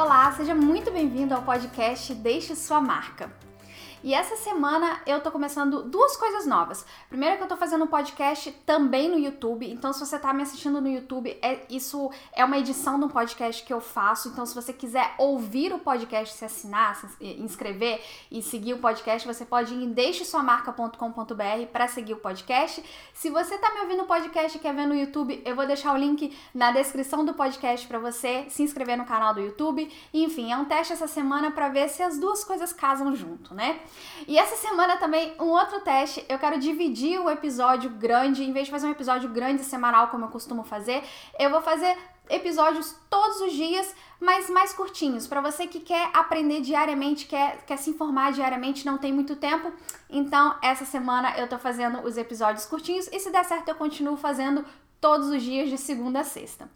[0.00, 3.32] Olá, seja muito bem-vindo ao podcast Deixe Sua Marca.
[4.02, 6.86] E essa semana eu tô começando duas coisas novas.
[7.08, 10.42] Primeiro que eu tô fazendo um podcast também no YouTube, então se você tá me
[10.42, 14.28] assistindo no YouTube, é, isso é uma edição de um podcast que eu faço.
[14.28, 19.26] Então se você quiser ouvir o podcast, se assinar, se inscrever e seguir o podcast,
[19.26, 22.84] você pode ir em deixesuamarca.com.br para seguir o podcast.
[23.12, 25.92] Se você tá me ouvindo no podcast e quer ver no YouTube, eu vou deixar
[25.92, 29.90] o link na descrição do podcast para você se inscrever no canal do YouTube.
[30.14, 33.80] enfim, é um teste essa semana para ver se as duas coisas casam junto, né?
[34.26, 36.24] E essa semana também um outro teste.
[36.28, 40.24] Eu quero dividir o episódio grande, em vez de fazer um episódio grande semanal como
[40.24, 41.02] eu costumo fazer,
[41.38, 41.96] eu vou fazer
[42.30, 45.26] episódios todos os dias, mas mais curtinhos.
[45.26, 49.72] Para você que quer aprender diariamente, quer, quer se informar diariamente, não tem muito tempo.
[50.10, 54.16] Então, essa semana eu tô fazendo os episódios curtinhos e se der certo eu continuo
[54.16, 54.64] fazendo
[55.00, 56.68] todos os dias de segunda a sexta.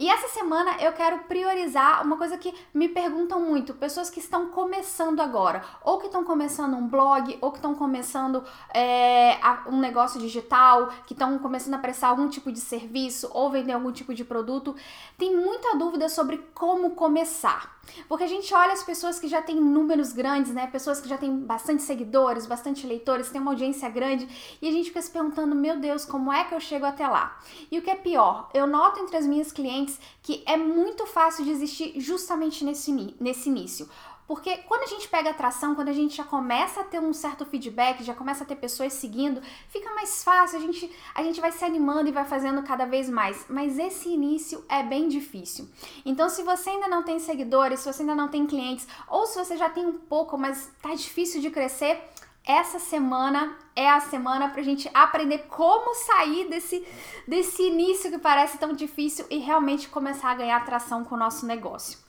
[0.00, 4.46] E essa semana eu quero priorizar uma coisa que me perguntam muito, pessoas que estão
[4.46, 10.20] começando agora, ou que estão começando um blog, ou que estão começando é, um negócio
[10.20, 14.24] digital, que estão começando a prestar algum tipo de serviço ou vender algum tipo de
[14.24, 14.76] produto,
[15.16, 17.77] tem muita dúvida sobre como começar.
[18.08, 20.66] Porque a gente olha as pessoas que já têm números grandes, né?
[20.66, 24.28] Pessoas que já têm bastante seguidores, bastante leitores, têm uma audiência grande,
[24.60, 27.38] e a gente fica se perguntando, meu Deus, como é que eu chego até lá?
[27.70, 31.44] E o que é pior, eu noto entre as minhas clientes que é muito fácil
[31.44, 33.88] desistir justamente nesse, nesse início.
[34.28, 37.46] Porque quando a gente pega atração, quando a gente já começa a ter um certo
[37.46, 39.40] feedback, já começa a ter pessoas seguindo,
[39.70, 43.08] fica mais fácil, a gente, a gente vai se animando e vai fazendo cada vez
[43.08, 43.46] mais.
[43.48, 45.66] Mas esse início é bem difícil.
[46.04, 49.42] Então, se você ainda não tem seguidores, se você ainda não tem clientes, ou se
[49.42, 51.98] você já tem um pouco, mas tá difícil de crescer,
[52.44, 56.86] essa semana é a semana pra gente aprender como sair desse,
[57.26, 61.46] desse início que parece tão difícil e realmente começar a ganhar atração com o nosso
[61.46, 62.07] negócio.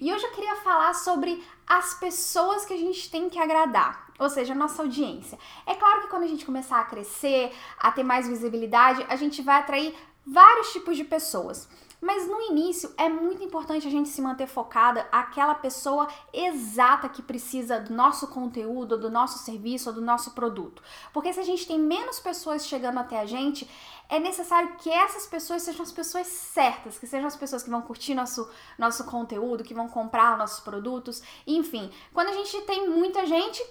[0.00, 4.30] E hoje eu queria falar sobre as pessoas que a gente tem que agradar, ou
[4.30, 5.38] seja, a nossa audiência.
[5.66, 9.42] É claro que quando a gente começar a crescer, a ter mais visibilidade, a gente
[9.42, 9.94] vai atrair
[10.26, 11.68] vários tipos de pessoas.
[12.00, 17.22] Mas no início é muito importante a gente se manter focada aquela pessoa exata que
[17.22, 20.82] precisa do nosso conteúdo, do nosso serviço, do nosso produto.
[21.12, 23.68] Porque se a gente tem menos pessoas chegando até a gente,
[24.08, 27.82] é necessário que essas pessoas sejam as pessoas certas, que sejam as pessoas que vão
[27.82, 31.90] curtir nosso, nosso conteúdo, que vão comprar nossos produtos, enfim.
[32.12, 33.62] Quando a gente tem muita gente,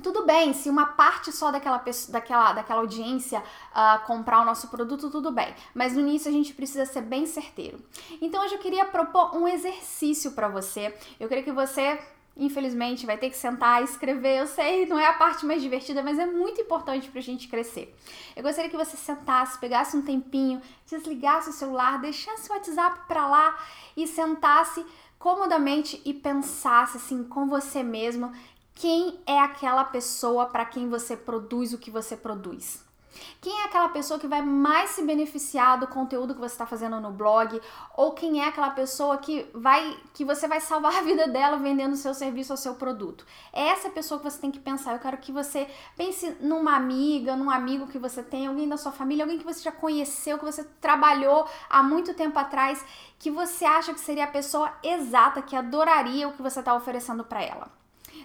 [0.00, 4.68] tudo bem, se uma parte só daquela, pessoa, daquela, daquela audiência uh, comprar o nosso
[4.68, 5.54] produto, tudo bem.
[5.74, 7.78] Mas no início a gente precisa ser bem certeiro.
[8.20, 10.94] Então hoje eu queria propor um exercício para você.
[11.20, 11.98] Eu queria que você
[12.34, 14.38] Infelizmente, vai ter que sentar e escrever.
[14.38, 17.94] Eu sei, não é a parte mais divertida, mas é muito importante pra gente crescer.
[18.34, 23.28] Eu gostaria que você sentasse, pegasse um tempinho, desligasse o celular, deixasse o WhatsApp pra
[23.28, 23.58] lá
[23.94, 24.84] e sentasse
[25.18, 28.32] comodamente e pensasse assim com você mesmo
[28.74, 32.84] quem é aquela pessoa para quem você produz o que você produz.
[33.40, 37.00] Quem é aquela pessoa que vai mais se beneficiar do conteúdo que você está fazendo
[37.00, 37.60] no blog?
[37.96, 41.96] Ou quem é aquela pessoa que vai que você vai salvar a vida dela vendendo
[41.96, 43.26] seu serviço ou seu produto?
[43.52, 44.92] É essa pessoa que você tem que pensar.
[44.92, 48.92] Eu quero que você pense numa amiga, num amigo que você tem, alguém da sua
[48.92, 52.84] família, alguém que você já conheceu, que você trabalhou há muito tempo atrás,
[53.18, 57.24] que você acha que seria a pessoa exata que adoraria o que você está oferecendo
[57.24, 57.81] para ela.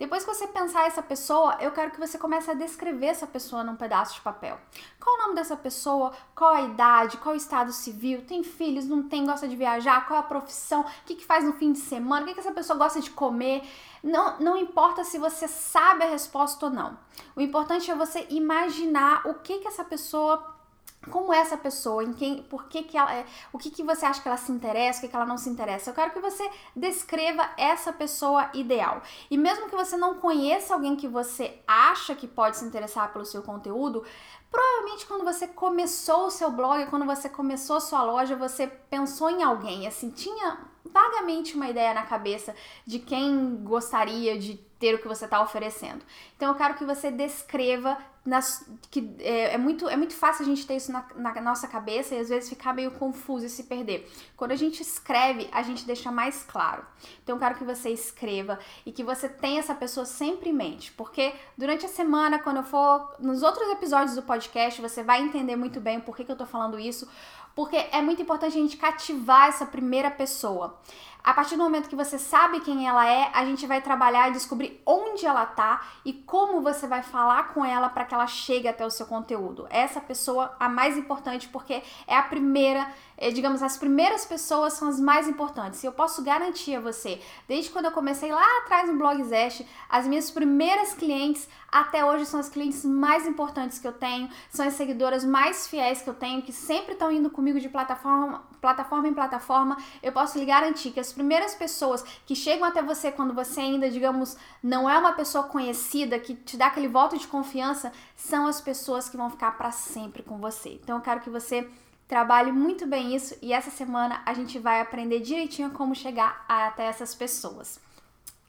[0.00, 3.62] Depois que você pensar essa pessoa, eu quero que você comece a descrever essa pessoa
[3.62, 4.58] num pedaço de papel.
[4.98, 6.12] Qual o nome dessa pessoa?
[6.34, 7.18] Qual a idade?
[7.18, 8.24] Qual o estado civil?
[8.26, 8.86] Tem filhos?
[8.86, 9.26] Não tem?
[9.26, 10.08] Gosta de viajar?
[10.08, 10.80] Qual a profissão?
[10.80, 12.22] O que, que faz no fim de semana?
[12.22, 13.62] O que, que essa pessoa gosta de comer?
[14.02, 16.98] Não, não importa se você sabe a resposta ou não.
[17.36, 20.59] O importante é você imaginar o que, que essa pessoa
[21.08, 24.04] como é essa pessoa, em quem, por que, que ela, é, o que, que você
[24.04, 25.90] acha que ela se interessa, o que, que ela não se interessa.
[25.90, 29.02] Eu quero que você descreva essa pessoa ideal.
[29.30, 33.24] E mesmo que você não conheça alguém que você acha que pode se interessar pelo
[33.24, 34.04] seu conteúdo,
[34.50, 39.42] provavelmente quando você começou o seu blog, quando você começou sua loja, você pensou em
[39.42, 42.54] alguém, assim, tinha vagamente uma ideia na cabeça
[42.86, 46.02] de quem gostaria de ter o que você está oferecendo.
[46.36, 50.46] Então eu quero que você descreva nas, que é, é, muito, é muito fácil a
[50.46, 53.64] gente ter isso na, na, nossa cabeça e às vezes ficar meio confuso e se
[53.64, 54.10] perder.
[54.36, 56.84] Quando a gente escreve, a gente deixa mais claro.
[57.22, 60.92] Então eu quero que você escreva e que você tenha essa pessoa sempre em mente,
[60.92, 65.56] porque durante a semana, quando eu for nos outros episódios do podcast, você vai entender
[65.56, 67.08] muito bem por que, que eu tô falando isso,
[67.54, 70.78] porque é muito importante a gente cativar essa primeira pessoa.
[71.22, 74.32] A partir do momento que você sabe quem ela é, a gente vai trabalhar e
[74.32, 78.66] descobrir onde ela tá e como você vai falar com ela para que ela chegue
[78.66, 79.66] até o seu conteúdo.
[79.70, 84.88] Essa pessoa a mais importante porque é a primeira, é, digamos, as primeiras pessoas são
[84.88, 85.82] as mais importantes.
[85.82, 89.66] E eu posso garantir a você, desde quando eu comecei lá atrás no Blog Zest,
[89.90, 94.66] as minhas primeiras clientes até hoje são as clientes mais importantes que eu tenho, são
[94.66, 99.06] as seguidoras mais fiéis que eu tenho, que sempre estão indo comigo de plataforma, plataforma
[99.06, 99.76] em plataforma.
[100.02, 103.90] Eu posso lhe garantir que as primeiras pessoas que chegam até você quando você ainda,
[103.90, 108.60] digamos, não é uma pessoa conhecida, que te dá aquele voto de confiança, são as
[108.60, 110.70] pessoas que vão ficar para sempre com você.
[110.82, 111.68] Então eu quero que você
[112.10, 116.86] trabalhe muito bem isso e essa semana a gente vai aprender direitinho como chegar até
[116.86, 117.80] essas pessoas.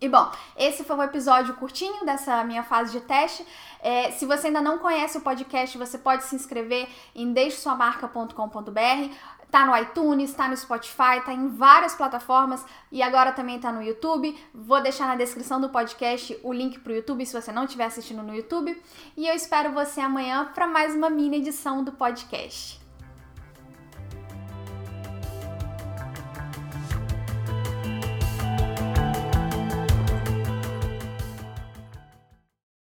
[0.00, 3.44] E bom, esse foi um episódio curtinho dessa minha fase de teste.
[3.82, 9.14] É, se você ainda não conhece o podcast, você pode se inscrever em deixesuamarca.com.br.
[9.50, 13.82] Tá no iTunes, tá no Spotify, tá em várias plataformas e agora também tá no
[13.82, 14.38] YouTube.
[14.54, 18.22] Vou deixar na descrição do podcast o link pro YouTube se você não estiver assistindo
[18.22, 18.80] no YouTube.
[19.16, 22.77] E eu espero você amanhã para mais uma mini edição do podcast.